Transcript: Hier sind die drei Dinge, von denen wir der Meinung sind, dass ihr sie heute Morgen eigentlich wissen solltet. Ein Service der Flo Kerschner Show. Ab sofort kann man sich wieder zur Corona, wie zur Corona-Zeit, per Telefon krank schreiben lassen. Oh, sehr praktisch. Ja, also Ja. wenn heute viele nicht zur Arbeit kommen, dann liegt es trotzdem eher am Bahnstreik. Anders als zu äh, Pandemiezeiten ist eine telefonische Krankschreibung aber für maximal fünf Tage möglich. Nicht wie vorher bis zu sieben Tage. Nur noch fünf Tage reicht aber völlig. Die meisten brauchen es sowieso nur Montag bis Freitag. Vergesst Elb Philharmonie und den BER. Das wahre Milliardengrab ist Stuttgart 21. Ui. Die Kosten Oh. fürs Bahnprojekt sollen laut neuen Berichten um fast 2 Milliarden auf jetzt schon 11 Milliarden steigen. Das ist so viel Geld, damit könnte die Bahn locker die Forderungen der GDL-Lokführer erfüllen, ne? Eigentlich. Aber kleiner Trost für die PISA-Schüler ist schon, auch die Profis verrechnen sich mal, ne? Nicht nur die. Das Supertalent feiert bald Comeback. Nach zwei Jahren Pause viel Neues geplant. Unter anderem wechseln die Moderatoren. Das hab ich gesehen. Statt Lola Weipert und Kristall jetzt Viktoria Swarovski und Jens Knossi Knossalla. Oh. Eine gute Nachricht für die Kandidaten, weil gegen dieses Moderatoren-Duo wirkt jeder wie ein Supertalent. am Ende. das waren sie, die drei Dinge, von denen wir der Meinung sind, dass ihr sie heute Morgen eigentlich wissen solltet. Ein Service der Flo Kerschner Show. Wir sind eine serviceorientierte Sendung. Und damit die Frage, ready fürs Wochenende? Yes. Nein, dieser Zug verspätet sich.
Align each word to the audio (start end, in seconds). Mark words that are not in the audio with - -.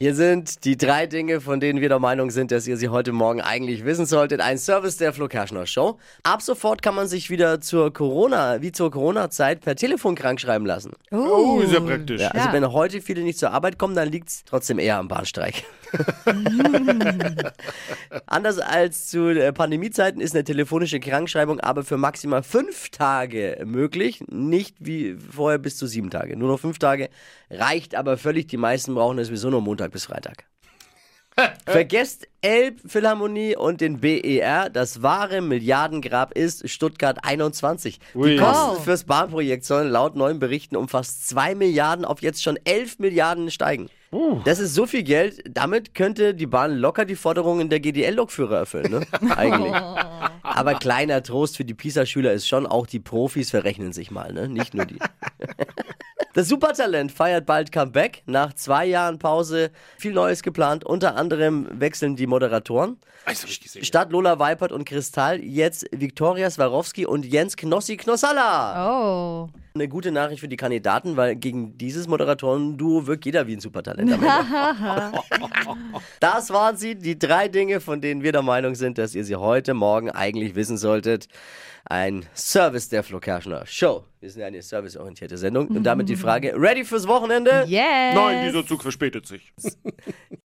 Hier 0.00 0.14
sind 0.14 0.64
die 0.64 0.76
drei 0.76 1.08
Dinge, 1.08 1.40
von 1.40 1.58
denen 1.58 1.80
wir 1.80 1.88
der 1.88 1.98
Meinung 1.98 2.30
sind, 2.30 2.52
dass 2.52 2.68
ihr 2.68 2.76
sie 2.76 2.88
heute 2.88 3.10
Morgen 3.10 3.40
eigentlich 3.40 3.84
wissen 3.84 4.06
solltet. 4.06 4.40
Ein 4.40 4.56
Service 4.56 4.96
der 4.96 5.12
Flo 5.12 5.26
Kerschner 5.26 5.66
Show. 5.66 5.98
Ab 6.22 6.40
sofort 6.40 6.82
kann 6.82 6.94
man 6.94 7.08
sich 7.08 7.30
wieder 7.30 7.60
zur 7.60 7.92
Corona, 7.92 8.62
wie 8.62 8.70
zur 8.70 8.92
Corona-Zeit, 8.92 9.60
per 9.60 9.74
Telefon 9.74 10.14
krank 10.14 10.40
schreiben 10.40 10.66
lassen. 10.66 10.92
Oh, 11.10 11.60
sehr 11.66 11.80
praktisch. 11.80 12.20
Ja, 12.20 12.28
also 12.28 12.46
Ja. 12.46 12.52
wenn 12.52 12.70
heute 12.72 13.00
viele 13.00 13.22
nicht 13.22 13.40
zur 13.40 13.50
Arbeit 13.50 13.76
kommen, 13.76 13.96
dann 13.96 14.08
liegt 14.08 14.28
es 14.28 14.44
trotzdem 14.44 14.78
eher 14.78 14.98
am 14.98 15.08
Bahnstreik. 15.08 15.64
Anders 18.26 18.58
als 18.60 19.08
zu 19.08 19.30
äh, 19.30 19.52
Pandemiezeiten 19.52 20.20
ist 20.20 20.34
eine 20.34 20.44
telefonische 20.44 21.00
Krankschreibung 21.00 21.58
aber 21.58 21.82
für 21.82 21.96
maximal 21.96 22.44
fünf 22.44 22.90
Tage 22.90 23.62
möglich. 23.64 24.22
Nicht 24.28 24.76
wie 24.78 25.16
vorher 25.16 25.58
bis 25.58 25.76
zu 25.76 25.88
sieben 25.88 26.10
Tage. 26.10 26.36
Nur 26.36 26.50
noch 26.50 26.60
fünf 26.60 26.78
Tage 26.78 27.08
reicht 27.50 27.96
aber 27.96 28.16
völlig. 28.16 28.46
Die 28.46 28.58
meisten 28.58 28.94
brauchen 28.94 29.18
es 29.18 29.26
sowieso 29.28 29.50
nur 29.50 29.62
Montag 29.62 29.87
bis 29.90 30.06
Freitag. 30.06 30.44
Vergesst 31.66 32.26
Elb 32.40 32.80
Philharmonie 32.84 33.54
und 33.54 33.80
den 33.80 34.00
BER. 34.00 34.70
Das 34.70 35.02
wahre 35.02 35.40
Milliardengrab 35.40 36.32
ist 36.36 36.68
Stuttgart 36.68 37.18
21. 37.22 38.00
Ui. 38.14 38.30
Die 38.30 38.36
Kosten 38.36 38.76
Oh. 38.76 38.80
fürs 38.80 39.04
Bahnprojekt 39.04 39.64
sollen 39.64 39.88
laut 39.88 40.16
neuen 40.16 40.40
Berichten 40.40 40.76
um 40.76 40.88
fast 40.88 41.28
2 41.28 41.54
Milliarden 41.54 42.04
auf 42.04 42.22
jetzt 42.22 42.42
schon 42.42 42.58
11 42.64 42.98
Milliarden 42.98 43.50
steigen. 43.52 43.88
Das 44.46 44.58
ist 44.58 44.74
so 44.74 44.86
viel 44.86 45.02
Geld, 45.02 45.42
damit 45.50 45.94
könnte 45.94 46.34
die 46.34 46.46
Bahn 46.46 46.78
locker 46.78 47.04
die 47.04 47.14
Forderungen 47.14 47.68
der 47.68 47.78
GDL-Lokführer 47.78 48.56
erfüllen, 48.56 48.90
ne? 48.90 49.06
Eigentlich. 49.36 49.74
Aber 50.42 50.74
kleiner 50.76 51.22
Trost 51.22 51.58
für 51.58 51.66
die 51.66 51.74
PISA-Schüler 51.74 52.32
ist 52.32 52.48
schon, 52.48 52.66
auch 52.66 52.86
die 52.86 53.00
Profis 53.00 53.50
verrechnen 53.50 53.92
sich 53.92 54.10
mal, 54.10 54.32
ne? 54.32 54.48
Nicht 54.48 54.72
nur 54.72 54.86
die. 54.86 54.98
Das 56.38 56.46
Supertalent 56.46 57.10
feiert 57.10 57.46
bald 57.46 57.72
Comeback. 57.72 58.22
Nach 58.26 58.52
zwei 58.52 58.86
Jahren 58.86 59.18
Pause 59.18 59.72
viel 59.98 60.12
Neues 60.12 60.44
geplant. 60.44 60.84
Unter 60.86 61.16
anderem 61.16 61.66
wechseln 61.68 62.14
die 62.14 62.28
Moderatoren. 62.28 62.96
Das 63.26 63.42
hab 63.42 63.50
ich 63.50 63.60
gesehen. 63.60 63.84
Statt 63.84 64.12
Lola 64.12 64.38
Weipert 64.38 64.70
und 64.70 64.84
Kristall 64.84 65.42
jetzt 65.42 65.86
Viktoria 65.90 66.48
Swarovski 66.48 67.06
und 67.06 67.26
Jens 67.26 67.56
Knossi 67.56 67.96
Knossalla. 67.96 68.88
Oh. 68.88 69.48
Eine 69.78 69.88
gute 69.88 70.10
Nachricht 70.10 70.40
für 70.40 70.48
die 70.48 70.56
Kandidaten, 70.56 71.16
weil 71.16 71.36
gegen 71.36 71.78
dieses 71.78 72.08
Moderatoren-Duo 72.08 73.06
wirkt 73.06 73.24
jeder 73.26 73.46
wie 73.46 73.52
ein 73.52 73.60
Supertalent. 73.60 74.12
am 74.12 74.24
Ende. 74.24 75.22
das 76.20 76.50
waren 76.50 76.76
sie, 76.76 76.96
die 76.96 77.16
drei 77.16 77.46
Dinge, 77.46 77.80
von 77.80 78.00
denen 78.00 78.24
wir 78.24 78.32
der 78.32 78.42
Meinung 78.42 78.74
sind, 78.74 78.98
dass 78.98 79.14
ihr 79.14 79.22
sie 79.22 79.36
heute 79.36 79.74
Morgen 79.74 80.10
eigentlich 80.10 80.56
wissen 80.56 80.78
solltet. 80.78 81.28
Ein 81.84 82.26
Service 82.34 82.88
der 82.88 83.04
Flo 83.04 83.20
Kerschner 83.20 83.64
Show. 83.66 84.04
Wir 84.18 84.30
sind 84.30 84.42
eine 84.42 84.60
serviceorientierte 84.60 85.38
Sendung. 85.38 85.68
Und 85.68 85.84
damit 85.84 86.08
die 86.08 86.16
Frage, 86.16 86.54
ready 86.56 86.84
fürs 86.84 87.06
Wochenende? 87.06 87.64
Yes. 87.68 88.14
Nein, 88.16 88.46
dieser 88.46 88.66
Zug 88.66 88.82
verspätet 88.82 89.26
sich. 89.26 89.52